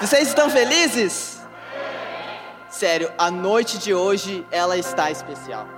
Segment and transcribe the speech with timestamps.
[0.00, 1.40] Vocês estão felizes?
[2.68, 5.68] Sério, a noite de hoje ela está especial.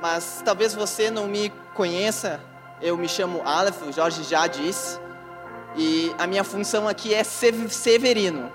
[0.00, 2.40] Mas talvez você não me conheça.
[2.82, 5.00] Eu me chamo Aleph, o Jorge já disse.
[5.78, 8.52] E a minha função aqui é severino.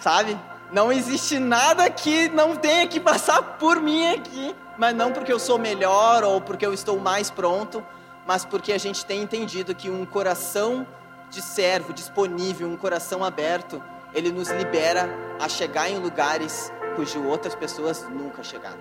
[0.00, 0.36] Sabe?
[0.72, 4.56] Não existe nada que não tenha que passar por mim aqui.
[4.76, 7.86] Mas não porque eu sou melhor ou porque eu estou mais pronto,
[8.26, 10.84] mas porque a gente tem entendido que um coração
[11.30, 13.80] de servo disponível, um coração aberto,
[14.12, 15.08] ele nos libera
[15.40, 18.80] a chegar em lugares cujo outras pessoas nunca chegaram.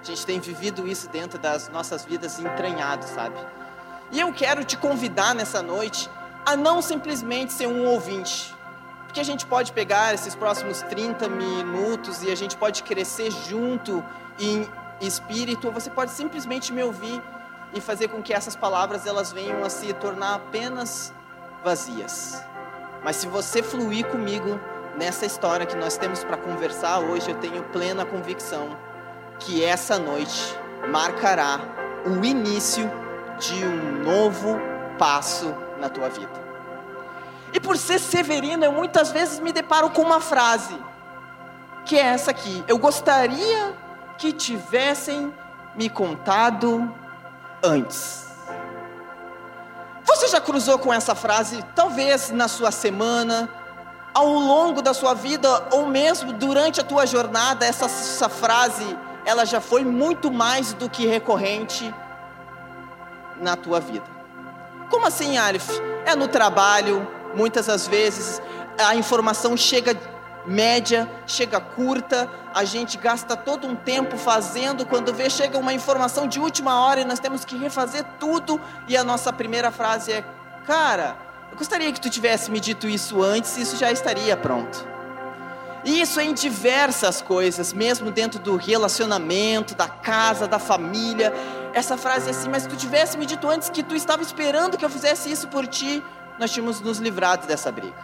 [0.00, 3.36] A gente tem vivido isso dentro das nossas vidas entranhado, sabe?
[4.10, 6.08] E eu quero te convidar nessa noite
[6.44, 8.54] a não simplesmente ser um ouvinte.
[9.04, 14.04] Porque a gente pode pegar esses próximos 30 minutos e a gente pode crescer junto
[14.38, 14.68] em
[15.00, 17.22] espírito, ou você pode simplesmente me ouvir
[17.72, 21.12] e fazer com que essas palavras elas venham a se tornar apenas
[21.62, 22.42] vazias.
[23.02, 24.58] Mas se você fluir comigo
[24.96, 28.76] nessa história que nós temos para conversar hoje, eu tenho plena convicção
[29.38, 30.56] que essa noite
[30.90, 31.60] marcará
[32.06, 32.90] o início
[33.38, 34.56] de um novo
[34.98, 36.44] passo na tua vida.
[37.52, 40.76] E por ser severino, eu muitas vezes me deparo com uma frase,
[41.84, 43.74] que é essa aqui: Eu gostaria
[44.18, 45.32] que tivessem
[45.74, 46.92] me contado
[47.62, 48.24] antes.
[50.04, 53.48] Você já cruzou com essa frase, talvez na sua semana,
[54.12, 59.44] ao longo da sua vida, ou mesmo durante a tua jornada, essa, essa frase, ela
[59.44, 61.92] já foi muito mais do que recorrente
[63.40, 64.13] na tua vida.
[64.90, 65.70] Como assim, Alif?
[66.04, 68.40] É no trabalho, muitas das vezes
[68.78, 69.96] a informação chega
[70.46, 76.26] média, chega curta, a gente gasta todo um tempo fazendo, quando vê chega uma informação
[76.26, 80.24] de última hora e nós temos que refazer tudo e a nossa primeira frase é:
[80.66, 81.16] "Cara,
[81.50, 84.86] eu gostaria que tu tivesse me dito isso antes, isso já estaria pronto".
[85.84, 91.32] E isso em diversas coisas, mesmo dentro do relacionamento, da casa, da família.
[91.74, 94.84] Essa frase assim, mas se tu tivesse me dito antes que tu estava esperando que
[94.84, 96.00] eu fizesse isso por ti,
[96.38, 97.98] nós tínhamos nos livrado dessa briga.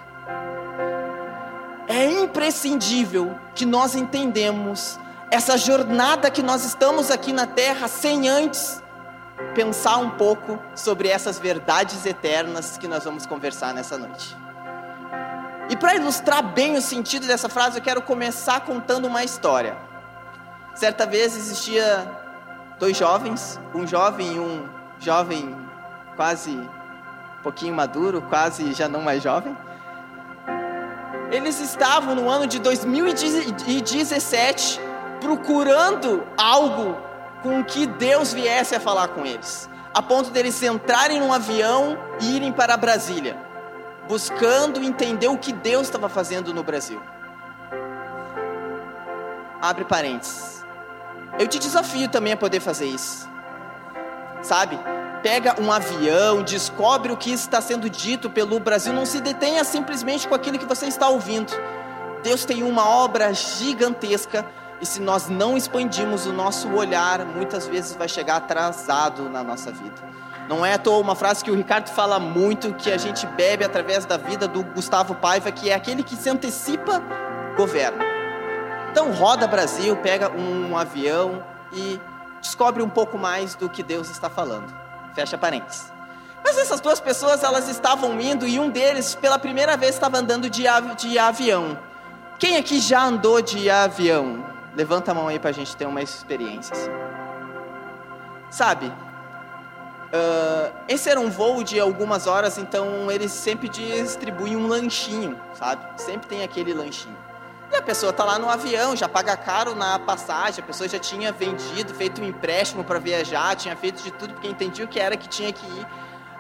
[1.87, 4.99] É imprescindível que nós entendemos
[5.31, 8.83] essa jornada que nós estamos aqui na terra sem antes
[9.55, 14.37] pensar um pouco sobre essas verdades eternas que nós vamos conversar nessa noite.
[15.69, 19.77] E para ilustrar bem o sentido dessa frase, eu quero começar contando uma história.
[20.75, 22.20] Certa vez existia
[22.81, 24.69] dois jovens, um jovem e um
[24.99, 25.57] jovem
[26.17, 29.57] quase um pouquinho maduro, quase já não mais jovem
[31.31, 34.79] eles estavam no ano de 2017
[35.21, 36.95] procurando algo
[37.43, 42.37] com que Deus viesse a falar com eles, a ponto deles entrarem num avião e
[42.37, 43.35] irem para Brasília,
[44.09, 47.01] buscando entender o que Deus estava fazendo no Brasil.
[49.63, 50.60] Abre parênteses.
[51.39, 53.29] Eu te desafio também a poder fazer isso.
[54.43, 54.79] Sabe?
[55.23, 60.27] pega um avião, descobre o que está sendo dito pelo Brasil, não se detenha simplesmente
[60.27, 61.53] com aquilo que você está ouvindo.
[62.23, 64.45] Deus tem uma obra gigantesca
[64.81, 69.71] e se nós não expandirmos o nosso olhar, muitas vezes vai chegar atrasado na nossa
[69.71, 70.11] vida.
[70.49, 73.65] Não é à toa uma frase que o Ricardo fala muito, que a gente bebe
[73.65, 77.01] através da vida do Gustavo Paiva, que é aquele que se antecipa,
[77.57, 78.10] governa.
[78.91, 82.01] Então roda Brasil, pega um avião e
[82.41, 84.73] descobre um pouco mais do que Deus está falando.
[85.15, 85.93] Fecha parênteses.
[86.43, 90.49] Mas essas duas pessoas, elas estavam indo e um deles, pela primeira vez, estava andando
[90.49, 91.79] de, avi de avião.
[92.39, 94.45] Quem aqui já andou de avião?
[94.75, 96.75] Levanta a mão aí para a gente ter uma experiência.
[96.75, 96.91] Assim.
[98.51, 105.39] Sabe, uh, esse era um voo de algumas horas, então eles sempre distribuem um lanchinho,
[105.55, 105.85] sabe?
[106.01, 107.30] Sempre tem aquele lanchinho.
[107.73, 110.99] E a pessoa está lá no avião, já paga caro na passagem, a pessoa já
[110.99, 114.99] tinha vendido, feito um empréstimo para viajar, tinha feito de tudo porque entendia o que
[114.99, 115.87] era que tinha que ir.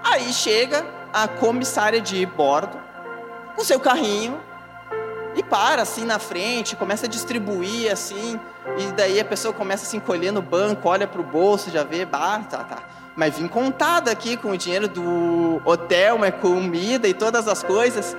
[0.03, 2.77] Aí chega a comissária de bordo
[3.55, 4.41] com seu carrinho
[5.37, 8.38] e para assim na frente, começa a distribuir assim,
[8.76, 11.85] e daí a pessoa começa a se encolher no banco, olha para o bolso, já
[11.85, 12.79] vê, bah, tá, tá.
[13.15, 18.17] Mas vim contada aqui com o dinheiro do hotel, mas comida e todas as coisas.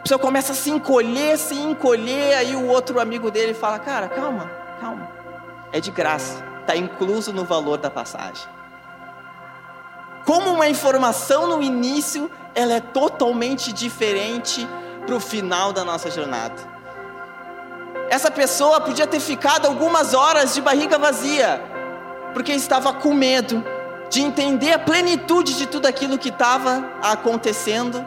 [0.00, 4.08] A pessoa começa a se encolher, se encolher, aí o outro amigo dele fala: Cara,
[4.08, 4.50] calma,
[4.80, 5.06] calma.
[5.70, 8.48] É de graça, está incluso no valor da passagem.
[10.24, 14.66] Como uma informação no início, ela é totalmente diferente
[15.04, 16.56] para o final da nossa jornada.
[18.08, 21.62] Essa pessoa podia ter ficado algumas horas de barriga vazia,
[22.32, 23.62] porque estava com medo
[24.08, 28.04] de entender a plenitude de tudo aquilo que estava acontecendo,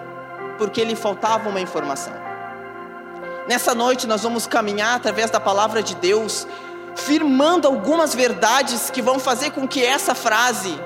[0.58, 2.14] porque lhe faltava uma informação.
[3.48, 6.48] Nessa noite nós vamos caminhar através da palavra de Deus,
[6.96, 10.80] firmando algumas verdades que vão fazer com que essa frase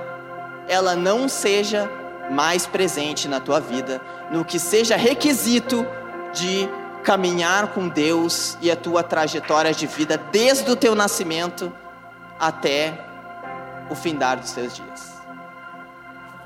[0.67, 1.89] ela não seja
[2.29, 5.85] mais presente na tua vida, no que seja requisito
[6.33, 6.69] de
[7.03, 11.71] caminhar com Deus e a tua trajetória de vida desde o teu nascimento
[12.39, 12.99] até
[13.89, 15.13] o findar dos teus dias.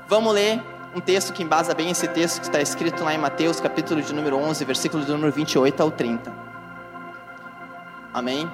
[0.06, 0.62] Vamos ler
[0.94, 4.12] um texto que embasa bem esse texto que está escrito lá em Mateus, capítulo de
[4.14, 6.32] número 11, versículo de número 28 ao 30.
[8.12, 8.50] Amém?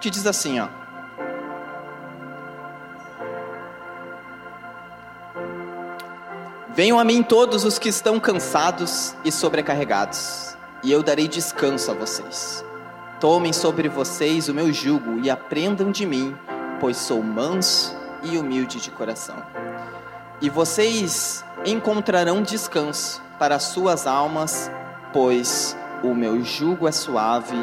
[0.00, 0.68] Que diz assim, ó.
[6.74, 11.94] Venham a mim todos os que estão cansados e sobrecarregados, e eu darei descanso a
[11.94, 12.64] vocês.
[13.20, 16.36] Tomem sobre vocês o meu jugo e aprendam de mim,
[16.78, 19.42] pois sou manso e humilde de coração.
[20.40, 24.70] E vocês encontrarão descanso para as suas almas,
[25.12, 27.56] pois o meu jugo é suave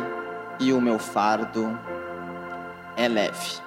[0.60, 1.80] e o meu fardo
[2.96, 3.64] é leve.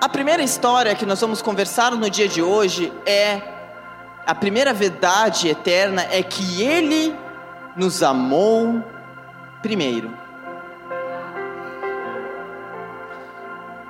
[0.00, 3.42] A primeira história que nós vamos conversar no dia de hoje é
[4.26, 7.14] a primeira verdade eterna é que ele
[7.76, 8.82] nos amou
[9.62, 10.12] primeiro.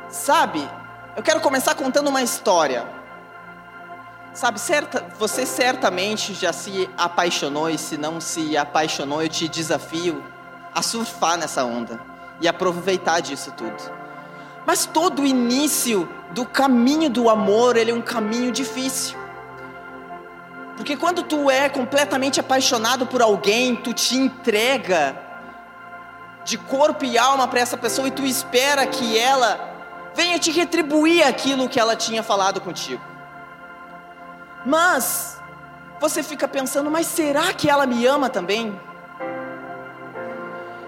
[0.08, 0.66] Sabe,
[1.16, 2.86] eu quero começar contando uma história.
[4.34, 10.22] Sabe, certa, você certamente já se apaixonou e se não se apaixonou, eu te desafio
[10.74, 11.98] a surfar nessa onda
[12.38, 13.82] e aproveitar disso tudo.
[14.66, 19.16] Mas todo o início do caminho do amor, ele é um caminho difícil.
[20.76, 25.16] Porque quando tu é completamente apaixonado por alguém, tu te entrega
[26.44, 29.75] de corpo e alma para essa pessoa e tu espera que ela
[30.16, 33.02] venha te retribuir aquilo que ela tinha falado contigo.
[34.64, 35.38] Mas
[36.00, 38.80] você fica pensando, mas será que ela me ama também?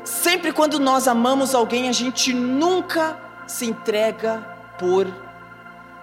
[0.02, 4.42] Sempre quando nós amamos alguém, a gente nunca se entrega
[4.78, 5.06] por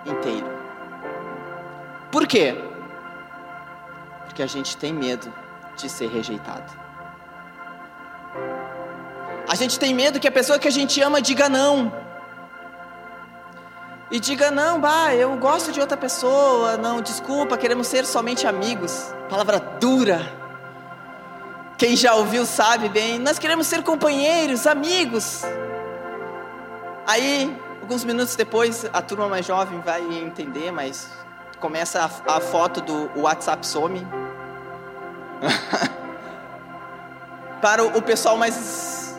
[0.05, 0.47] inteiro.
[2.11, 2.55] Por quê?
[4.25, 5.33] Porque a gente tem medo
[5.75, 6.71] de ser rejeitado.
[9.47, 12.04] A gente tem medo que a pessoa que a gente ama diga não.
[14.11, 19.11] E diga não, bah, eu gosto de outra pessoa, não, desculpa, queremos ser somente amigos.
[19.29, 20.31] Palavra dura.
[21.77, 25.41] Quem já ouviu sabe bem, nós queremos ser companheiros, amigos.
[27.05, 31.09] Aí, alguns minutos depois, a turma mais jovem vai entender, mas
[31.59, 34.07] começa a, a foto do WhatsApp some.
[37.61, 39.17] Para o, pessoal mais,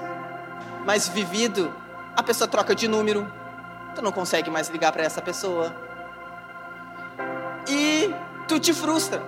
[0.85, 1.75] mais vivido,
[2.17, 3.31] a pessoa troca de número,
[3.97, 5.75] tu não consegue mais ligar para essa pessoa.
[7.69, 8.15] E
[8.47, 9.23] tu te frustra.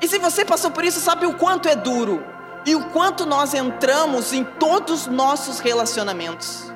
[0.00, 2.24] E se você passou por isso, sabe o quanto é duro
[2.64, 6.72] e o quanto nós entramos em todos os nossos relacionamentos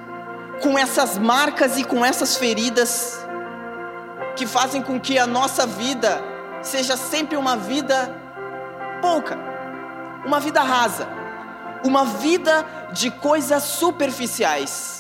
[0.63, 3.19] com essas marcas e com essas feridas
[4.37, 6.23] que fazem com que a nossa vida
[6.63, 8.15] seja sempre uma vida
[9.01, 9.39] pouca,
[10.25, 11.09] uma vida rasa,
[11.83, 15.00] uma vida de coisas superficiais.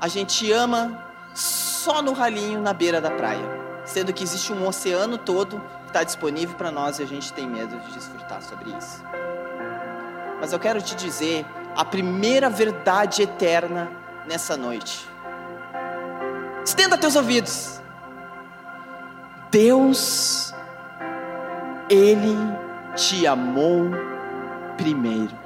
[0.00, 1.04] A gente ama
[1.34, 3.44] só no ralinho na beira da praia,
[3.84, 7.46] sendo que existe um oceano todo que está disponível para nós e a gente tem
[7.46, 9.02] medo de desfrutar sobre isso.
[10.40, 11.44] Mas eu quero te dizer
[11.76, 13.90] a primeira verdade eterna
[14.26, 15.06] nessa noite.
[16.64, 17.80] Estenda teus ouvidos.
[19.50, 20.54] Deus,
[21.90, 22.36] Ele
[22.94, 23.90] te amou
[24.76, 25.39] primeiro.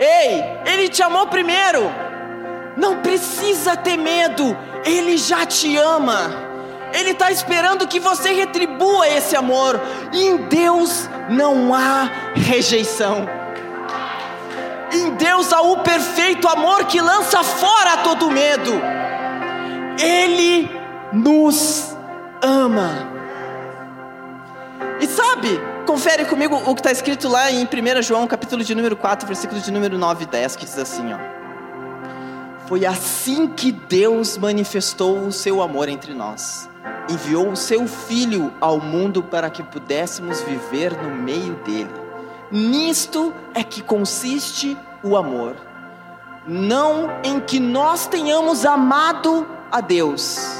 [0.00, 1.92] Ei, Ele te amou primeiro.
[2.76, 6.48] Não precisa ter medo, Ele já te ama.
[6.92, 9.80] Ele está esperando que você retribua esse amor.
[10.12, 13.28] Em Deus não há rejeição.
[14.92, 18.72] Em Deus há o perfeito amor que lança fora todo medo.
[20.02, 20.68] Ele
[21.12, 21.96] nos
[22.42, 23.08] ama.
[25.00, 28.96] E sabe, confere comigo o que está escrito lá em 1 João, capítulo de número
[28.96, 31.18] 4, versículos de número 9 e 10, que diz assim: ó.
[32.66, 36.68] Foi assim que Deus manifestou o seu amor entre nós.
[37.08, 41.90] Enviou o seu Filho ao mundo para que pudéssemos viver no meio dele.
[42.50, 45.56] Nisto é que consiste o amor,
[46.46, 50.59] não em que nós tenhamos amado a Deus,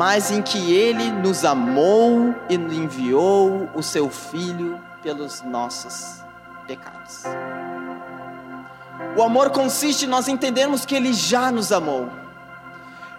[0.00, 6.24] mas em que Ele nos amou e enviou o Seu Filho pelos nossos
[6.66, 7.24] pecados.
[9.14, 12.08] O amor consiste em nós entendermos que Ele já nos amou.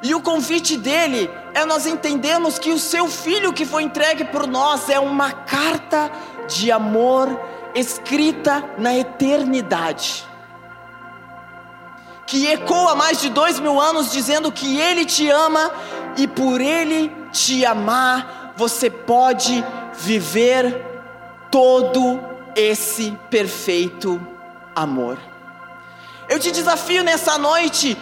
[0.02, 4.48] E o convite dele é nós entendermos que o seu filho que foi entregue por
[4.48, 6.12] nós é uma carta
[6.48, 7.30] de amor
[7.76, 10.28] escrita na eternidade,
[12.32, 15.70] que ecoa mais de dois mil anos dizendo que ele te ama
[16.16, 19.62] e por ele te amar você pode
[19.96, 20.82] viver
[21.52, 22.22] todo
[22.56, 24.26] esse perfeito
[24.74, 25.18] amor.
[26.30, 27.98] Eu te desafio nessa noite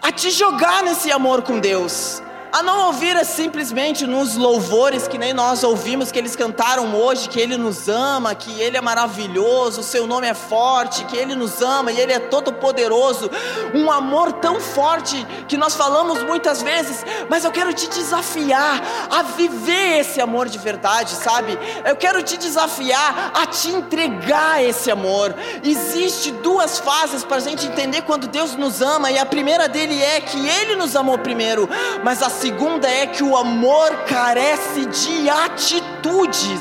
[0.00, 2.22] a te jogar nesse amor com Deus,
[2.54, 7.40] a não ouvir simplesmente nos louvores que nem nós ouvimos que eles cantaram hoje, que
[7.40, 11.60] Ele nos ama, que Ele é maravilhoso, o Seu nome é forte, que Ele nos
[11.60, 13.28] ama e Ele é todo poderoso,
[13.74, 18.80] um amor tão forte que nós falamos muitas vezes, mas eu quero te desafiar
[19.10, 21.58] a viver esse amor de verdade, sabe?
[21.84, 25.34] Eu quero te desafiar a te entregar esse amor.
[25.64, 30.00] Existe duas fases para a gente entender quando Deus nos ama e a primeira dele
[30.00, 31.68] é que Ele nos amou primeiro,
[32.04, 36.60] mas a segunda é que o amor carece de atitudes.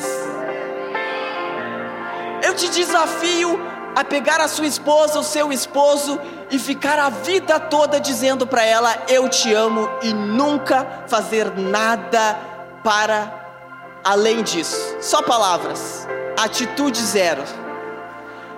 [2.41, 3.59] Eu te desafio
[3.93, 6.17] a pegar a sua esposa, o seu esposo
[6.49, 12.39] e ficar a vida toda dizendo para ela: Eu te amo e nunca fazer nada
[12.81, 14.95] para além disso.
[15.01, 16.07] Só palavras,
[16.39, 17.43] atitude zero.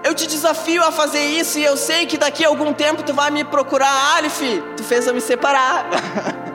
[0.04, 3.16] Eu te desafio a fazer isso e eu sei que daqui a algum tempo tu
[3.16, 5.88] vai me procurar, Alif, tu fez eu me separar.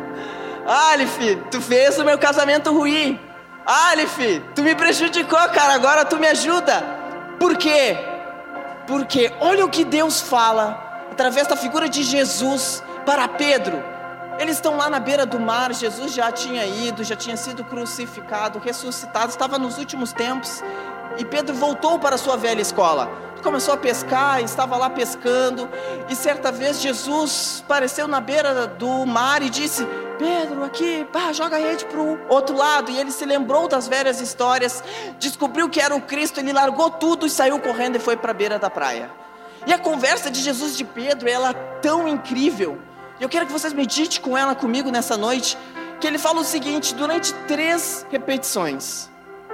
[0.67, 3.19] Alif, tu fez o meu casamento ruim.
[3.67, 6.83] Alif, tu me prejudicou, cara, agora tu me ajuda.
[7.38, 7.97] Por quê?
[8.87, 13.83] Porque olha o que Deus fala através da figura de Jesus para Pedro.
[14.38, 18.59] Eles estão lá na beira do mar, Jesus já tinha ido, já tinha sido crucificado,
[18.59, 20.62] ressuscitado, estava nos últimos tempos.
[21.19, 23.11] E Pedro voltou para a sua velha escola.
[23.43, 25.69] Começou a pescar, estava lá pescando.
[26.09, 29.87] E certa vez Jesus apareceu na beira do mar e disse:
[30.21, 32.91] Pedro, aqui, pá, joga a rede para o outro lado.
[32.91, 34.85] E ele se lembrou das velhas histórias,
[35.19, 38.35] descobriu que era o Cristo, ele largou tudo e saiu correndo e foi para a
[38.35, 39.11] beira da praia.
[39.67, 42.79] E a conversa de Jesus de Pedro, ela é tão incrível.
[43.19, 45.57] Eu quero que vocês meditem com ela comigo nessa noite,
[45.99, 49.09] que ele fala o seguinte, durante três repetições.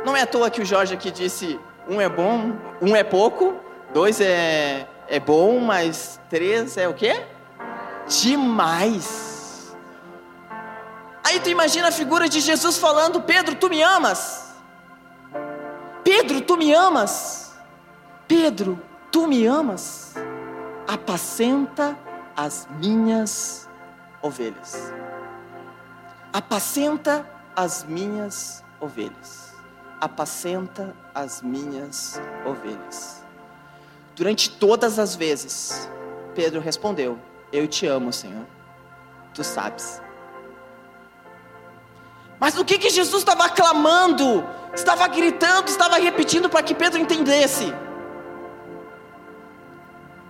[0.05, 3.55] Não é à toa que o Jorge aqui disse: um é bom, um é pouco,
[3.95, 7.25] dois é, é bom, mas três é o quê?
[8.09, 9.36] Demais.
[11.27, 14.55] Aí tu imagina a figura de Jesus falando: Pedro, tu me amas?
[16.05, 17.55] Pedro, tu me amas?
[18.29, 18.81] Pedro,
[19.11, 20.15] tu me amas?
[20.87, 21.99] Apacenta
[22.37, 23.69] as minhas
[24.23, 24.93] ovelhas.
[26.33, 29.47] Apacenta as minhas ovelhas
[30.01, 33.25] apacenta as minhas ovelhas.
[34.15, 35.89] Durante todas as vezes,
[36.35, 37.19] Pedro respondeu:
[37.53, 38.47] Eu te amo, Senhor,
[39.35, 40.01] tu sabes.
[42.39, 47.73] Mas o que, que Jesus estava clamando, estava gritando, estava repetindo para que Pedro entendesse?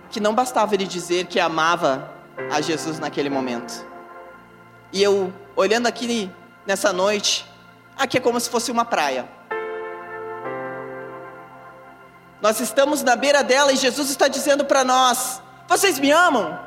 [0.09, 2.09] Que não bastava ele dizer que amava
[2.51, 3.85] a Jesus naquele momento.
[4.93, 6.31] E eu, olhando aqui
[6.65, 7.45] nessa noite,
[7.97, 9.27] aqui é como se fosse uma praia.
[12.41, 16.57] Nós estamos na beira dela e Jesus está dizendo para nós: Vocês me amam?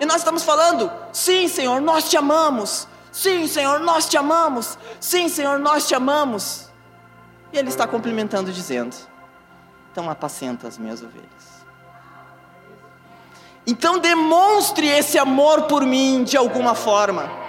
[0.00, 2.88] E nós estamos falando: Sim, Senhor, nós te amamos.
[3.12, 4.78] Sim, Senhor, nós te amamos.
[4.98, 6.70] Sim, Senhor, nós te amamos.
[7.52, 8.96] E Ele está complementando, dizendo:
[9.92, 11.52] Então apacenta as minhas ovelhas.
[13.66, 17.41] Então demonstre esse amor por mim de alguma forma.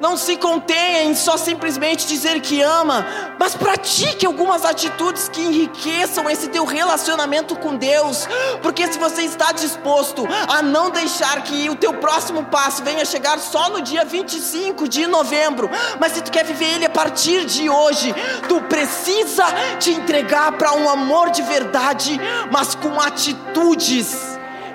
[0.00, 3.04] Não se contenha em só simplesmente dizer que ama,
[3.36, 8.28] mas pratique algumas atitudes que enriqueçam esse teu relacionamento com Deus.
[8.62, 13.40] Porque se você está disposto a não deixar que o teu próximo passo venha chegar
[13.40, 17.68] só no dia 25 de novembro, mas se tu quer viver ele a partir de
[17.68, 18.14] hoje,
[18.48, 19.44] tu precisa
[19.80, 22.20] te entregar para um amor de verdade,
[22.52, 24.27] mas com atitudes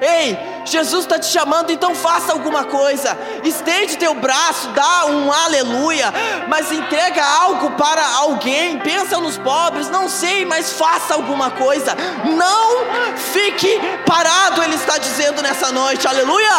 [0.04, 3.18] Ei, Jesus está te chamando, então faça alguma coisa.
[3.42, 6.14] Estende teu braço, dá um aleluia,
[6.50, 8.80] mas entrega algo para alguém.
[8.80, 11.96] Pensa nos pobres, não sei, mas faça alguma coisa.
[12.36, 16.52] Não fique parado, Ele está dizendo nessa noite, aleluia.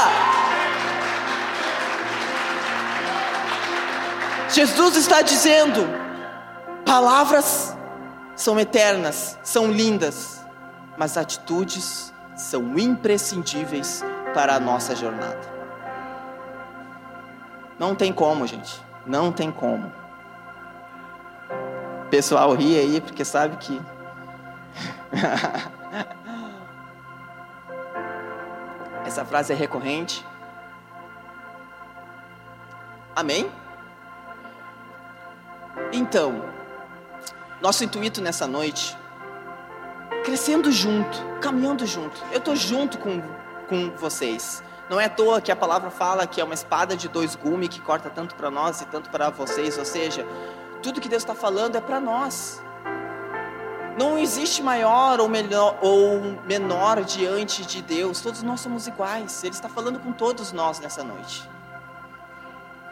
[4.49, 5.87] Jesus está dizendo:
[6.87, 7.77] palavras
[8.35, 10.41] são eternas, são lindas,
[10.97, 15.55] mas atitudes são imprescindíveis para a nossa jornada.
[17.79, 18.83] Não tem como, gente.
[19.07, 19.93] Não tem como.
[22.11, 23.81] Pessoal ri aí porque sabe que.
[29.07, 30.27] Essa frase é recorrente.
[33.15, 33.49] Amém?
[35.93, 36.43] Então,
[37.61, 38.97] nosso intuito nessa noite,
[40.25, 42.21] crescendo junto, caminhando junto.
[42.33, 43.23] Eu estou junto com,
[43.69, 44.63] com vocês.
[44.89, 47.69] Não é à toa que a palavra fala que é uma espada de dois gumes
[47.69, 49.79] que corta tanto para nós e tanto para vocês.
[49.79, 50.27] Ou seja,
[50.83, 52.63] tudo que Deus está falando é para nós.
[53.99, 58.21] Não existe maior ou, melhor, ou menor diante de Deus.
[58.21, 59.45] Todos nós somos iguais.
[59.45, 61.54] Ele está falando com todos nós nessa noite.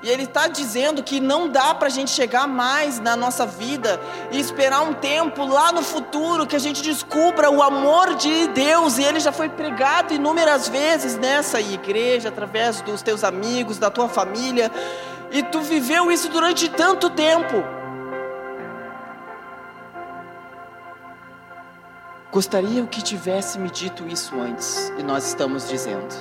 [0.02, 4.00] E Ele está dizendo que não dá para a gente chegar mais na nossa vida
[4.32, 8.98] e esperar um tempo lá no futuro que a gente descubra o amor de Deus.
[8.98, 14.08] E Ele já foi pregado inúmeras vezes nessa igreja, através dos teus amigos, da tua
[14.08, 14.72] família.
[15.30, 17.62] E tu viveu isso durante tanto tempo.
[22.32, 26.14] Gostaria que tivesse me dito isso antes, e nós estamos dizendo: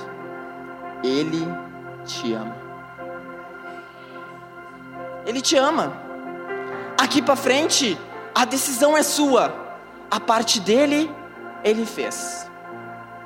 [1.02, 1.48] Ele
[2.04, 2.61] te ama.
[5.24, 5.92] Ele te ama.
[6.98, 7.98] Aqui para frente,
[8.34, 9.54] a decisão é sua.
[10.10, 11.10] A parte dele,
[11.64, 12.48] ele fez.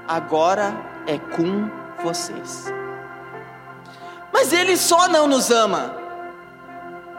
[0.06, 0.74] Agora
[1.06, 1.70] é com
[2.02, 2.66] vocês.
[4.32, 5.94] Mas ele só não nos ama.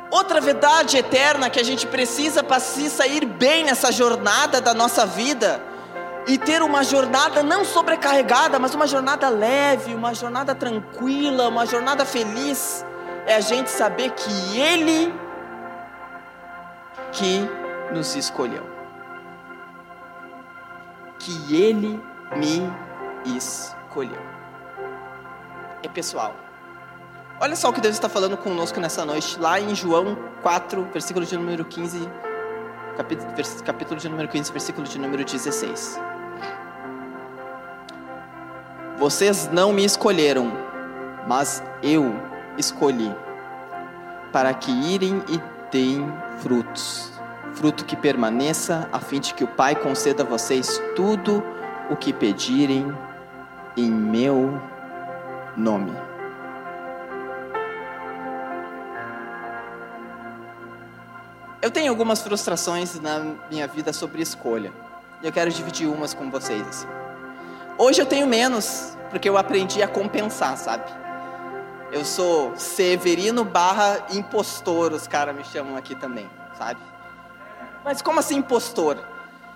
[0.10, 5.05] Outra verdade eterna que a gente precisa para se sair bem nessa jornada da nossa
[5.05, 5.62] vida
[6.27, 12.05] e ter uma jornada não sobrecarregada, mas uma jornada leve, uma jornada tranquila, uma jornada
[12.05, 12.86] feliz
[13.27, 15.13] é a gente saber que Ele
[17.12, 17.41] que
[17.93, 18.63] nos escolheu.
[21.19, 22.01] Que Ele
[22.38, 22.72] me
[23.38, 24.22] escolheu.
[25.84, 26.34] É pessoal.
[27.39, 31.24] Olha só o que Deus está falando conosco nessa noite, lá em João 4, versículo
[31.24, 32.10] de número 15,
[32.95, 33.32] capítulo,
[33.63, 35.99] capítulo de número 15, versículo de número 16.
[38.97, 40.52] Vocês não me escolheram,
[41.28, 42.27] mas eu
[42.58, 43.13] escolhi,
[44.32, 45.41] para que irem e
[45.72, 46.06] deem
[46.39, 47.12] frutos,
[47.54, 51.43] fruto que permaneça, a fim de que o Pai conceda a vocês tudo
[51.89, 52.91] o que pedirem
[53.76, 54.62] em meu
[55.56, 55.91] nome.
[61.62, 64.72] Eu tenho algumas frustrações na minha vida sobre escolha.
[65.22, 66.65] E eu quero dividir umas com vocês.
[66.65, 66.88] Assim.
[67.78, 71.07] Hoje eu tenho menos, porque eu aprendi a compensar, sabe?
[71.91, 76.82] Eu sou Severino barra impostor, os caras me chamam aqui também, sabe?
[77.84, 78.97] Mas como assim impostor?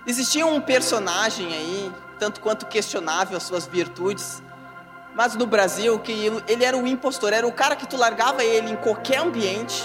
[0.07, 4.41] Existia um personagem aí, tanto quanto questionável as suas virtudes,
[5.13, 6.11] mas no Brasil que
[6.47, 9.83] ele era o impostor, era o cara que tu largava ele em qualquer ambiente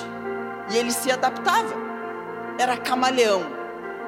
[0.70, 1.74] e ele se adaptava.
[2.59, 3.44] Era camaleão.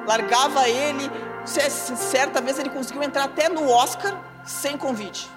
[0.07, 1.11] Largava ele,
[1.45, 5.29] certa vez ele conseguiu entrar até no Oscar sem convite.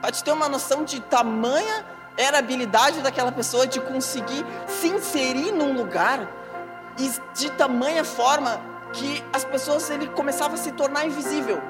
[0.00, 1.84] Para te ter uma noção de tamanha
[2.16, 6.28] era a habilidade daquela pessoa de conseguir se inserir num lugar
[6.98, 8.60] e de tamanha forma
[8.92, 11.60] que as pessoas ele começava a se tornar invisível.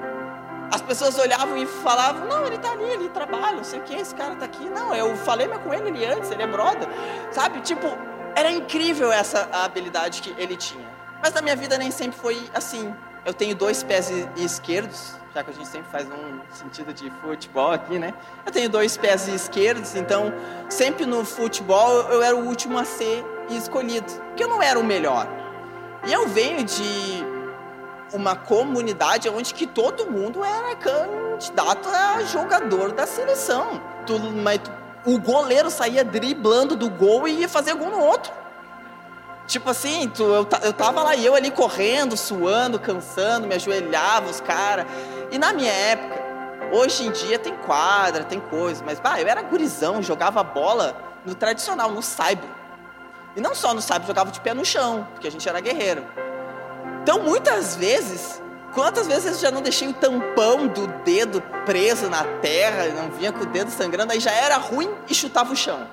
[0.72, 3.94] As pessoas olhavam e falavam: Não, ele está ali, ele trabalha, não sei o que,
[3.94, 4.68] esse cara está aqui.
[4.68, 6.88] Não, eu falei com ele, ele antes, ele é brother.
[7.32, 7.60] Sabe?
[7.60, 7.86] Tipo,
[8.34, 10.88] era incrível essa habilidade que ele tinha.
[11.22, 12.94] Mas na minha vida nem sempre foi assim.
[13.24, 17.70] Eu tenho dois pés esquerdos, já que a gente sempre faz um sentido de futebol
[17.70, 18.12] aqui, né?
[18.44, 20.32] Eu tenho dois pés esquerdos, então
[20.68, 24.84] sempre no futebol eu era o último a ser escolhido, porque eu não era o
[24.84, 25.28] melhor.
[26.06, 27.24] E eu venho de
[28.12, 33.80] uma comunidade onde que todo mundo era candidato a jogador da seleção.
[34.06, 34.60] Tu, mas
[35.04, 38.32] o goleiro saía driblando do gol e ia fazer gol no outro.
[39.46, 44.30] Tipo assim, tu, eu, eu tava lá e eu ali correndo, suando, cansando, me ajoelhava
[44.30, 44.86] os caras.
[45.30, 46.20] E na minha época,
[46.72, 51.34] hoje em dia tem quadra, tem coisa, mas bah, eu era gurizão, jogava bola no
[51.34, 52.48] tradicional, no saibro.
[53.36, 56.04] E não só no saibro, jogava de pé no chão, porque a gente era guerreiro.
[57.02, 58.42] Então muitas vezes,
[58.74, 63.32] quantas vezes eu já não deixei o tampão do dedo preso na terra, não vinha
[63.32, 65.86] com o dedo sangrando, aí já era ruim e chutava o chão.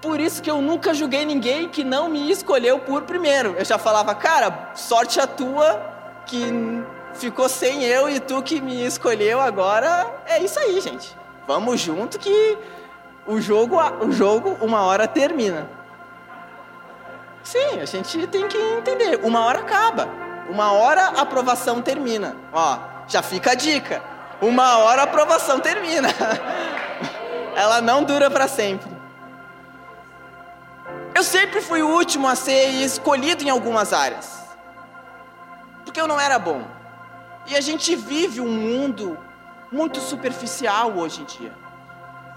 [0.00, 3.54] Por isso que eu nunca julguei ninguém que não me escolheu por primeiro.
[3.58, 5.80] Eu já falava, cara, sorte a tua
[6.26, 6.83] que
[7.14, 10.22] ficou sem eu e tu que me escolheu agora.
[10.26, 11.16] É isso aí, gente.
[11.46, 12.58] Vamos junto que
[13.26, 15.68] o jogo, o jogo uma hora termina.
[17.42, 19.20] Sim, a gente tem que entender.
[19.22, 20.08] Uma hora acaba.
[20.48, 22.36] Uma hora a aprovação termina.
[22.52, 24.02] Ó, já fica a dica.
[24.40, 26.08] Uma hora a aprovação termina.
[27.54, 28.90] Ela não dura para sempre.
[31.14, 34.42] Eu sempre fui o último a ser escolhido em algumas áreas.
[35.84, 36.73] Porque eu não era bom.
[37.46, 39.18] E a gente vive um mundo
[39.70, 41.52] muito superficial hoje em dia.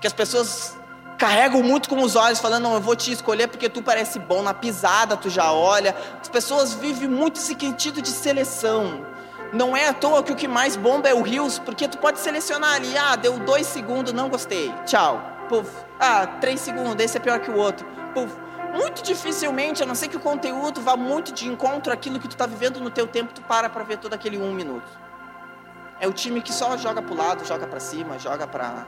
[0.01, 0.77] Que as pessoas
[1.17, 4.41] carregam muito com os olhos, falando: Não, eu vou te escolher porque tu parece bom,
[4.41, 5.95] na pisada tu já olha.
[6.21, 9.05] As pessoas vivem muito esse sentido de seleção.
[9.53, 12.19] Não é à toa que o que mais bomba é o Rios, porque tu pode
[12.19, 15.21] selecionar ali: Ah, deu dois segundos, não gostei, tchau.
[15.47, 15.71] Puf.
[15.99, 17.87] Ah, três segundos, esse é pior que o outro.
[18.13, 22.27] Puf muito dificilmente, a não ser que o conteúdo vá muito de encontro àquilo que
[22.27, 24.87] tu está vivendo no teu tempo, tu para para ver todo aquele um minuto.
[25.99, 28.85] É o time que só joga para o lado, joga para cima, joga para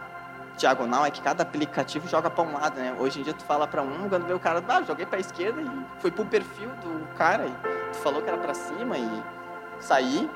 [0.57, 2.95] diagonal, é que cada aplicativo joga para um lado, né?
[2.99, 5.21] Hoje em dia tu fala para um, quando vê o cara, ah, joguei para a
[5.21, 7.53] esquerda e foi pro perfil do cara e
[7.93, 9.23] tu falou que era para cima e
[9.79, 10.29] saí.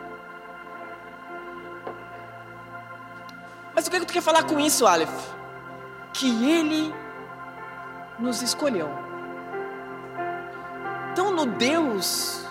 [3.76, 5.34] Mas o que, é que tu quer falar com isso, Aleph?
[6.14, 6.94] Que ele
[8.20, 9.03] nos escolheu.
[11.14, 12.44] Então, no Deus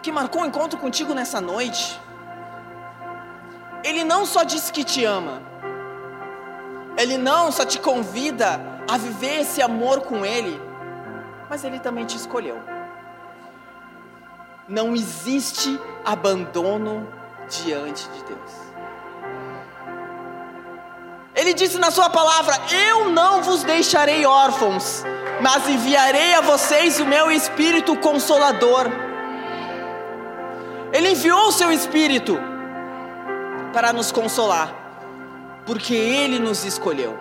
[0.00, 2.00] que marcou o um encontro contigo nessa noite,
[3.84, 5.42] Ele não só disse que te ama,
[6.96, 8.58] Ele não só te convida
[8.90, 10.58] a viver esse amor com Ele,
[11.50, 12.58] mas Ele também te escolheu.
[14.66, 17.06] Não existe abandono
[17.46, 18.52] diante de Deus.
[21.34, 25.04] Ele disse na Sua palavra: Eu não vos deixarei órfãos
[25.40, 28.86] mas enviarei a vocês o meu Espírito Consolador.
[30.92, 32.38] Ele enviou o seu Espírito
[33.72, 34.74] para nos consolar,
[35.64, 37.18] porque Ele nos escolheu.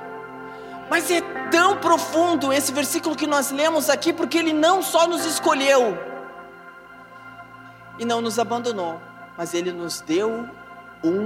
[0.90, 5.26] Mas é tão profundo esse versículo que nós lemos aqui, porque Ele não só nos
[5.26, 5.98] escolheu
[8.00, 9.02] e não nos abandonou,
[9.38, 10.48] mas Ele nos deu
[11.04, 11.26] um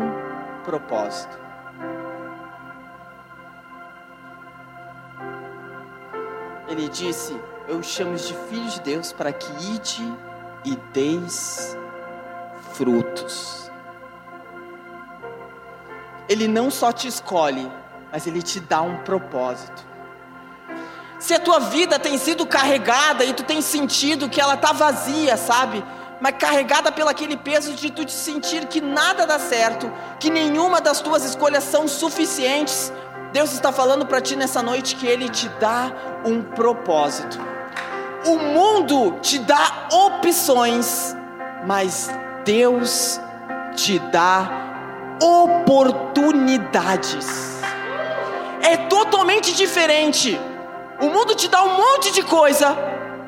[0.64, 1.41] propósito.
[6.72, 10.14] Ele disse: Eu chamo de filhos de Deus para que ide
[10.64, 11.78] e deis
[12.74, 13.70] frutos.
[16.30, 17.70] Ele não só te escolhe,
[18.12, 19.86] mas ele te dá um propósito.
[21.20, 25.38] Se a tua vida tem sido carregada e tu tem sentido que ela está vazia,
[25.38, 25.84] sabe?
[26.20, 30.80] Mas carregada pelo aquele peso de tu te sentir que nada dá certo, que nenhuma
[30.80, 32.92] das tuas escolhas são suficientes,
[33.32, 35.90] Deus está falando para ti nessa noite que Ele te dá
[36.26, 37.40] um propósito.
[38.26, 41.16] O mundo te dá opções,
[41.66, 42.12] mas
[42.44, 43.22] Deus
[43.74, 44.50] te dá
[45.22, 47.62] oportunidades.
[48.62, 50.38] É totalmente diferente.
[51.00, 52.76] O mundo te dá um monte de coisa,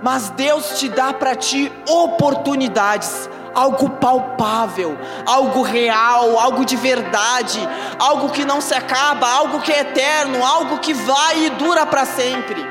[0.01, 7.59] mas Deus te dá para ti oportunidades algo palpável, algo real, algo de verdade,
[7.99, 12.05] algo que não se acaba, algo que é eterno, algo que vai e dura para
[12.05, 12.65] sempre.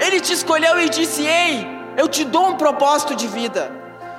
[0.00, 3.70] Ele te escolheu e disse: Ei, eu te dou um propósito de vida.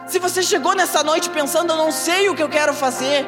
[0.08, 3.28] Se você chegou nessa noite pensando, eu não sei o que eu quero fazer,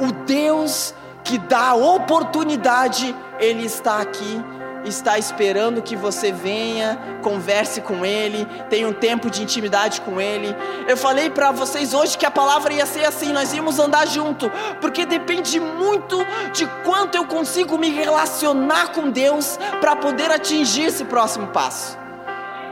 [0.00, 4.42] o Deus que dá oportunidade, Ele está aqui
[4.86, 10.54] está esperando que você venha, converse com Ele, tenha um tempo de intimidade com Ele.
[10.88, 14.50] Eu falei para vocês hoje que a palavra ia ser assim, nós íamos andar junto,
[14.80, 16.18] porque depende muito
[16.52, 21.98] de quanto eu consigo me relacionar com Deus para poder atingir esse próximo passo.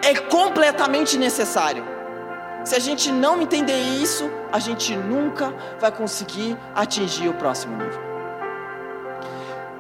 [0.03, 1.85] É completamente necessário.
[2.64, 8.04] Se a gente não entender isso, a gente nunca vai conseguir atingir o próximo nível.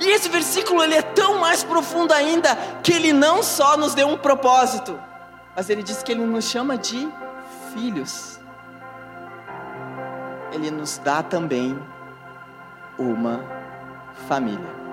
[0.00, 4.08] E esse versículo ele é tão mais profundo ainda que ele não só nos deu
[4.08, 5.00] um propósito,
[5.54, 7.08] mas ele diz que ele nos chama de
[7.72, 8.40] filhos.
[10.52, 11.78] Ele nos dá também
[12.98, 13.40] uma
[14.28, 14.84] família.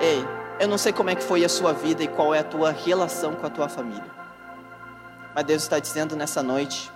[0.00, 0.24] Ei,
[0.60, 2.70] eu não sei como é que foi a sua vida e qual é a tua
[2.70, 4.18] relação com a tua família.
[5.34, 6.90] Mas Deus está dizendo nessa noite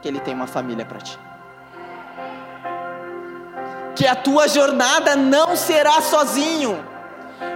[0.00, 1.18] que Ele tem uma família para ti
[3.98, 6.86] que a tua jornada não será sozinho.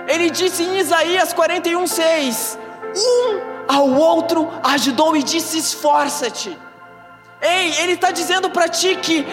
[0.08, 2.58] Ele disse em Isaías 41:6:
[2.96, 6.58] Um ao outro ajudou e disse: esforça-te.
[7.40, 9.24] Ei, ele está dizendo para ti que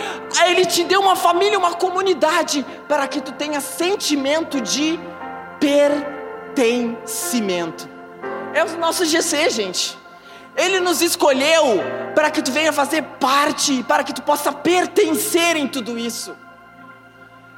[0.45, 4.99] ele te deu uma família, uma comunidade, para que tu tenha sentimento de
[5.59, 7.89] pertencimento.
[8.53, 9.97] É o nosso GC, gente.
[10.55, 11.79] Ele nos escolheu
[12.13, 16.35] para que tu venha fazer parte, para que tu possa pertencer em tudo isso.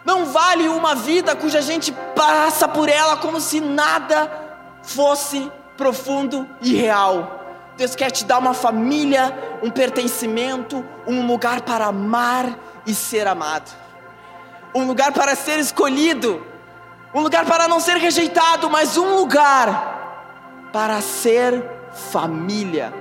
[0.04, 4.32] Não vale uma vida cuja gente passa por ela como se nada
[4.82, 7.40] fosse profundo e real.
[7.78, 13.72] Deus quer te dar uma família, um pertencimento, um lugar para amar e ser amado,
[14.74, 16.52] um lugar para ser escolhido.
[17.14, 21.62] Um lugar para não ser rejeitado, mas um lugar para ser
[21.92, 22.94] família.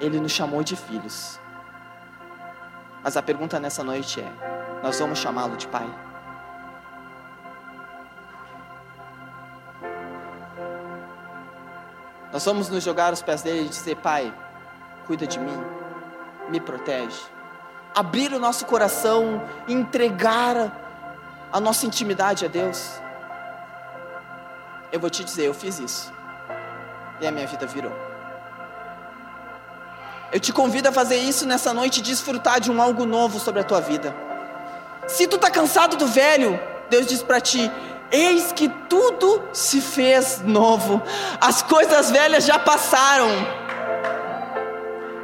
[0.00, 1.38] Ele nos chamou de filhos.
[3.06, 4.32] Mas a pergunta nessa noite é:
[4.82, 5.88] nós vamos chamá-lo de pai?
[12.32, 14.34] Nós vamos nos jogar aos pés dele e dizer: Pai,
[15.06, 15.56] cuida de mim,
[16.48, 17.16] me protege.
[17.94, 20.72] Abrir o nosso coração, entregar
[21.52, 23.00] a nossa intimidade a Deus.
[24.90, 26.12] Eu vou te dizer, eu fiz isso.
[27.20, 28.05] E a minha vida virou.
[30.36, 33.62] Eu te convido a fazer isso nessa noite e desfrutar de um algo novo sobre
[33.62, 34.14] a tua vida.
[35.06, 37.72] Se tu está cansado do velho, Deus diz para ti:
[38.10, 41.00] Eis que tudo se fez novo,
[41.40, 43.30] as coisas velhas já passaram.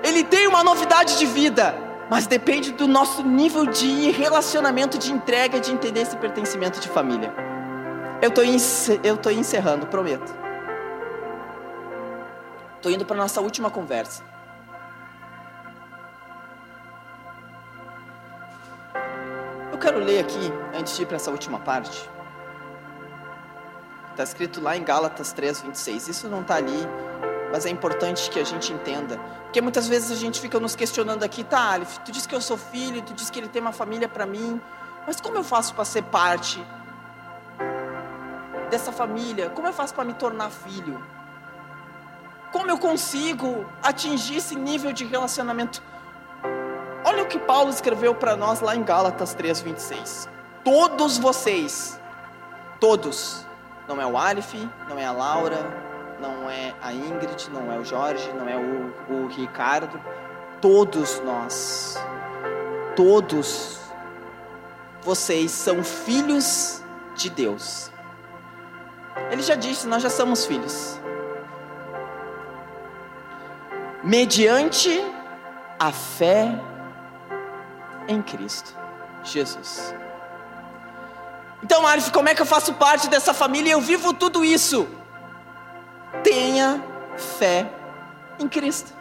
[0.03, 1.75] Ele tem uma novidade de vida,
[2.09, 7.35] mas depende do nosso nível de relacionamento, de entrega, de entender esse pertencimento de família.
[8.23, 10.35] Eu estou encerrando, prometo.
[12.77, 14.32] Estou indo para nossa última conversa.
[19.83, 22.09] Quero ler aqui, antes de ir para essa última parte.
[24.13, 26.07] Está escrito lá em Gálatas 3, 26.
[26.07, 26.87] Isso não está ali,
[27.51, 29.19] mas é importante que a gente entenda.
[29.43, 32.41] Porque muitas vezes a gente fica nos questionando aqui, tá, Alif, tu diz que eu
[32.41, 34.61] sou filho, tu diz que ele tem uma família para mim,
[35.05, 36.65] mas como eu faço para ser parte
[38.71, 39.51] dessa família?
[39.51, 41.05] Como eu faço para me tornar filho?
[42.53, 45.83] Como eu consigo atingir esse nível de relacionamento?
[47.33, 50.29] Que Paulo escreveu para nós lá em Gálatas 3:26.
[50.63, 51.99] Todos vocês,
[52.79, 53.47] todos
[53.89, 55.59] não é o Alif, não é a Laura,
[56.21, 59.99] não é a Ingrid, não é o Jorge, não é o, o Ricardo.
[60.61, 61.97] Todos nós,
[62.95, 63.81] todos
[65.01, 66.83] vocês são filhos
[67.17, 67.91] de Deus.
[69.31, 71.01] Ele já disse, nós já somos filhos.
[74.05, 75.03] Mediante
[75.81, 76.61] a fé
[78.09, 78.75] em Cristo
[79.25, 79.95] Jesus.
[81.63, 84.89] Então, Arif, como é que eu faço parte dessa família e eu vivo tudo isso?
[86.25, 86.83] Tenha
[87.17, 87.71] fé
[88.39, 88.93] em Cristo.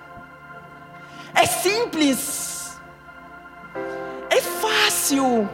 [1.33, 2.79] É simples.
[4.29, 5.49] É fácil.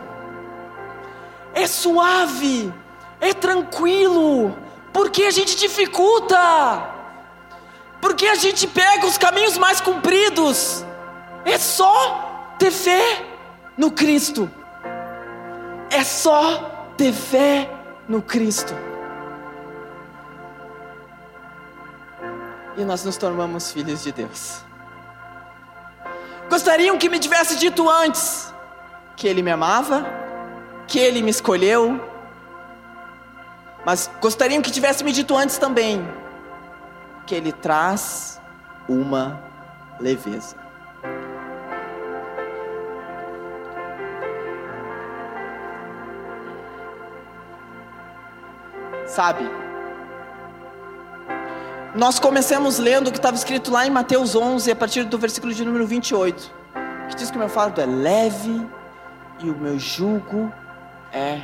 [1.54, 2.74] É suave.
[3.22, 4.56] É tranquilo.
[4.92, 6.38] Porque a gente dificulta.
[8.02, 10.86] Porque a gente pega os caminhos mais compridos.
[11.46, 13.37] É só ter fé
[13.78, 14.50] no Cristo.
[15.90, 17.70] É só ter fé
[18.08, 18.74] no Cristo.
[22.76, 24.64] E nós nos tornamos filhos de Deus.
[26.50, 28.54] Gostariam que me tivesse dito antes
[29.16, 30.06] que Ele me amava,
[30.88, 32.00] que Ele me escolheu,
[33.86, 36.08] mas gostariam que tivesse me dito antes também
[37.26, 38.40] que Ele traz
[38.88, 39.42] uma
[40.00, 40.56] leveza.
[49.18, 49.50] Sabe?
[51.96, 55.52] Nós começamos lendo o que estava escrito lá em Mateus 11, a partir do versículo
[55.52, 56.54] de número 28,
[57.10, 58.56] que diz que o meu fardo é leve
[59.40, 60.54] e o meu jugo
[61.12, 61.42] é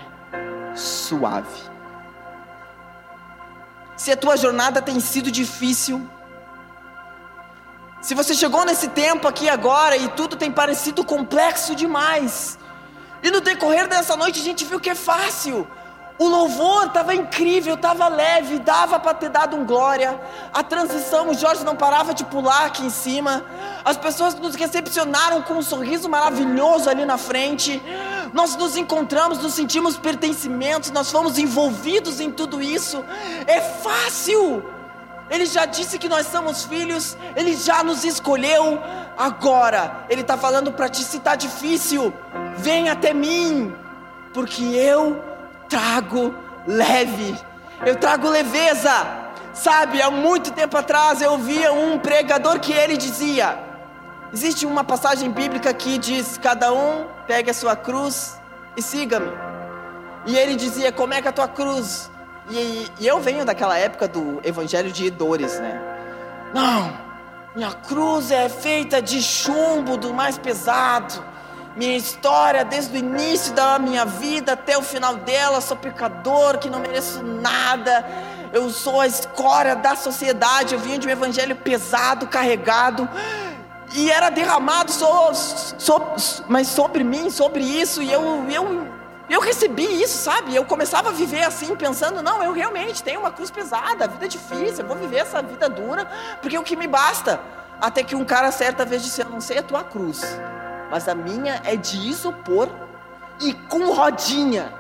[0.76, 1.62] suave.
[3.98, 6.08] Se a tua jornada tem sido difícil,
[8.02, 12.60] se você chegou nesse tempo aqui agora e tudo tem parecido complexo demais,
[13.24, 15.68] e no decorrer dessa noite a gente viu que é fácil,
[16.18, 20.20] o louvor estava incrível, estava leve, dava para ter dado um glória.
[20.54, 23.44] A transição, o Jorge não parava de pular aqui em cima.
[23.84, 27.82] As pessoas nos recepcionaram com um sorriso maravilhoso ali na frente.
[28.32, 33.04] Nós nos encontramos, nos sentimos pertencimentos, nós fomos envolvidos em tudo isso.
[33.48, 34.64] É fácil.
[35.32, 38.80] Ele já disse que nós somos filhos, ele já nos escolheu.
[39.18, 42.14] Agora, ele está falando para ti: se está difícil,
[42.56, 43.74] vem até mim,
[44.32, 45.33] porque eu
[45.74, 46.36] trago
[46.68, 47.36] leve,
[47.84, 48.92] eu trago leveza.
[49.56, 53.58] Sabe, há muito tempo atrás eu via um pregador que ele dizia:
[54.32, 58.40] existe uma passagem bíblica que diz: cada um pegue a sua cruz
[58.78, 59.32] e siga-me.
[60.28, 62.12] E ele dizia: como é que é a tua cruz?
[62.52, 65.82] E, e eu venho daquela época do evangelho de dores, né?
[66.54, 66.94] Não,
[67.56, 71.33] minha cruz é feita de chumbo do mais pesado
[71.76, 75.62] minha história desde o início da minha vida até o final dela.
[75.62, 78.06] Sou pecador que não mereço nada.
[78.52, 80.76] Eu sou a escória da sociedade.
[80.76, 83.10] Eu vim de um evangelho pesado, carregado.
[83.94, 85.34] e era derramado so,
[85.78, 86.02] so,
[86.48, 88.88] mas sobre mim, sobre isso, e eu, eu,
[89.30, 90.56] eu recebi isso, sabe?
[90.56, 94.26] Eu começava a viver assim, pensando: não, eu realmente tenho uma cruz pesada, a vida
[94.26, 96.08] é difícil, eu vou viver essa vida dura,
[96.42, 97.40] porque é o que me basta.
[97.80, 100.22] Até que um cara certa vez disse: Eu não sei a tua cruz,
[100.94, 102.70] mas a minha é de isopor
[103.42, 104.72] e com rodinha.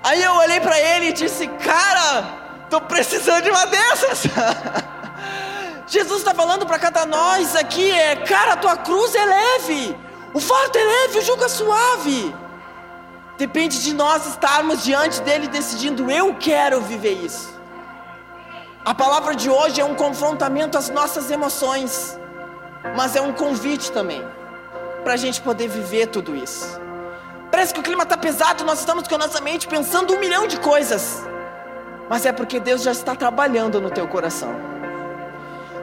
[0.00, 2.22] Aí eu olhei para ele e disse: Cara,
[2.70, 4.22] tô precisando de uma dessas.
[5.88, 9.96] Jesus está falando para cada nós aqui: é, Cara, a tua cruz é leve,
[10.32, 12.32] o fardo é leve, o jugo é suave.
[13.36, 17.52] Depende de nós estarmos diante dele decidindo: Eu quero viver isso.
[18.84, 22.21] A palavra de hoje é um confrontamento às nossas emoções,
[22.96, 24.24] mas é um convite também
[25.02, 26.80] para a gente poder viver tudo isso.
[27.50, 30.46] Parece que o clima está pesado, nós estamos com a nossa mente pensando um milhão
[30.46, 31.22] de coisas.
[32.08, 34.54] Mas é porque Deus já está trabalhando no teu coração.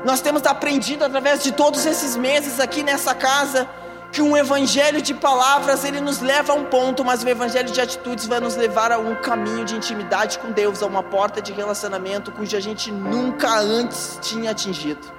[0.04, 3.68] Nós temos aprendido através de todos esses meses aqui nessa casa
[4.12, 7.80] que um evangelho de palavras ele nos leva a um ponto, mas o evangelho de
[7.80, 11.54] atitudes vai nos levar a um caminho de intimidade com Deus, a uma porta de
[11.54, 15.19] relacionamento cuja a gente nunca antes tinha atingido.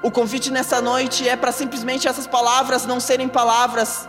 [0.00, 4.08] O convite nessa noite é para simplesmente essas palavras não serem palavras,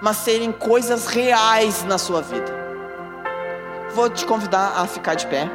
[0.00, 2.50] mas serem coisas reais na sua vida.
[3.94, 5.50] Vou te convidar a ficar de pé.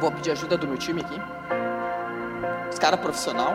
[0.00, 1.20] Vou pedir ajuda do meu time aqui.
[2.72, 3.54] Os caras profissional.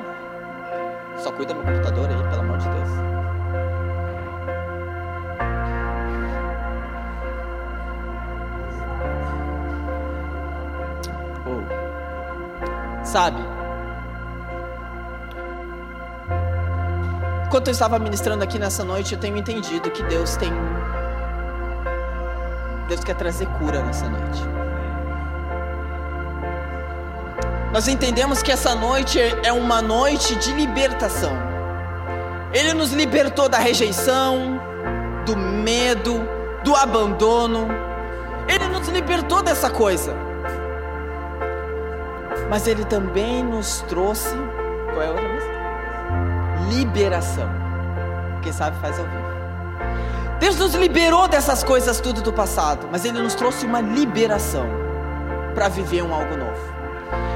[1.18, 3.21] Só cuida do computador aí, pelo amor de Deus.
[13.12, 13.42] Sabe?
[17.46, 20.50] Enquanto eu estava ministrando aqui nessa noite, eu tenho entendido que Deus tem.
[22.88, 24.42] Deus quer trazer cura nessa noite.
[27.74, 31.34] Nós entendemos que essa noite é uma noite de libertação.
[32.54, 34.58] Ele nos libertou da rejeição,
[35.26, 36.22] do medo,
[36.64, 37.68] do abandono.
[38.48, 40.31] Ele nos libertou dessa coisa.
[42.52, 44.36] Mas ele também nos trouxe.
[44.94, 45.52] Qual é a outra mesmo?
[46.72, 47.50] liberação.
[48.42, 49.32] Quem sabe faz ao vivo.
[50.40, 54.66] Deus nos liberou dessas coisas tudo do passado, mas Ele nos trouxe uma liberação
[55.54, 56.72] para viver um algo novo.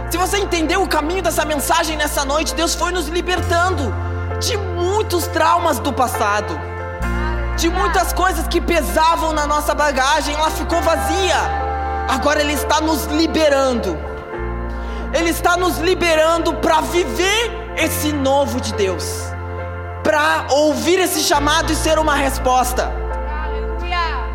[0.10, 3.94] Se você entendeu o caminho dessa mensagem nessa noite, Deus foi nos libertando
[4.40, 6.60] de muitos traumas do passado,
[7.58, 11.36] de muitas coisas que pesavam na nossa bagagem, ela ficou vazia.
[12.08, 14.15] Agora Ele está nos liberando.
[15.16, 19.06] Ele está nos liberando para viver esse novo de Deus,
[20.04, 22.92] para ouvir esse chamado e ser uma resposta.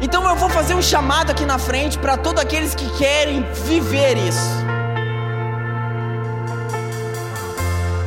[0.01, 4.17] Então eu vou fazer um chamado aqui na frente para todos aqueles que querem viver
[4.17, 4.51] isso.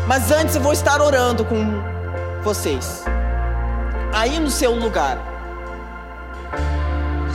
[0.07, 1.79] Mas antes eu vou estar orando com
[2.41, 3.03] vocês.
[4.11, 5.19] Aí no seu lugar.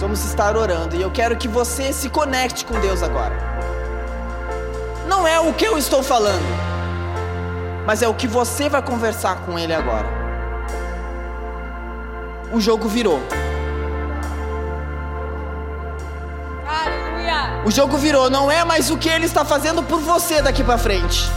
[0.00, 3.57] Vamos estar orando e eu quero que você se conecte com Deus agora.
[5.08, 6.68] Não é o que eu estou falando
[7.88, 10.04] mas é o que você vai conversar com ele agora.
[12.52, 13.18] O jogo virou.
[16.66, 17.62] Aleluia.
[17.64, 20.76] O jogo virou, não é mais o que ele está fazendo por você daqui para
[20.76, 21.30] frente.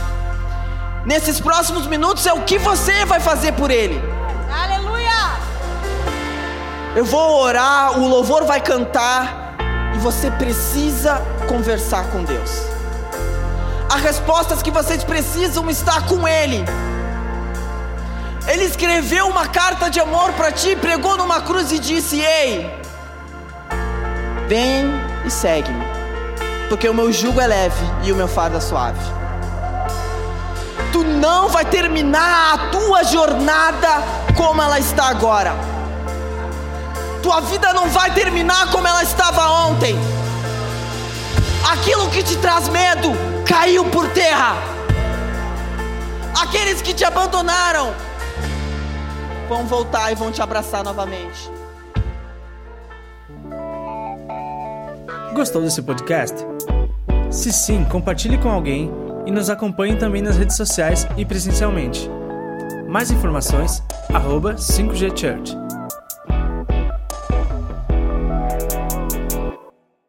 [1.05, 4.01] Nesses próximos minutos é o que você vai fazer por ele.
[4.53, 5.39] Aleluia!
[6.97, 9.55] Eu vou orar, o louvor vai cantar
[9.95, 12.70] e você precisa conversar com Deus.
[13.93, 16.63] As respostas que vocês precisam está com Ele.
[18.47, 22.73] Ele escreveu uma carta de amor para ti, pregou numa cruz e disse: Ei,
[24.47, 24.85] vem
[25.25, 25.83] e segue-me,
[26.69, 29.01] porque o meu jugo é leve e o meu fardo é suave.
[30.93, 33.89] Tu não vai terminar a tua jornada
[34.37, 35.53] como ela está agora.
[37.21, 39.99] Tua vida não vai terminar como ela estava ontem.
[41.69, 44.55] Aquilo que te traz medo, caiu por terra.
[46.41, 47.93] Aqueles que te abandonaram
[49.49, 51.51] vão voltar e vão te abraçar novamente.
[55.33, 56.37] Gostou desse podcast?
[57.29, 58.89] Se sim, compartilhe com alguém
[59.25, 62.09] e nos acompanhe também nas redes sociais e presencialmente.
[62.87, 63.83] Mais informações,
[64.13, 65.70] arroba 5G Church.